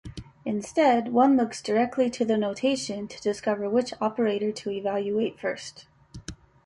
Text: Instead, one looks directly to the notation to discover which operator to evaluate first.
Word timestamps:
Instead, 0.45 1.09
one 1.13 1.37
looks 1.37 1.61
directly 1.61 2.09
to 2.09 2.25
the 2.25 2.35
notation 2.35 3.07
to 3.07 3.21
discover 3.21 3.69
which 3.69 3.93
operator 4.01 4.51
to 4.51 4.71
evaluate 4.71 5.39
first. 5.39 5.85